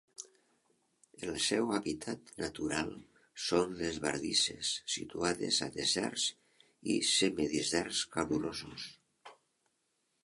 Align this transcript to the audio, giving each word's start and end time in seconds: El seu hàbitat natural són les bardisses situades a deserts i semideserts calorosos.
El 1.25 1.35
seu 1.47 1.73
hàbitat 1.75 2.31
natural 2.43 2.89
són 3.49 3.77
les 3.83 3.99
bardisses 4.07 4.71
situades 4.95 5.61
a 5.67 5.69
deserts 5.79 6.27
i 6.95 6.99
semideserts 7.13 8.03
calorosos. 8.17 8.91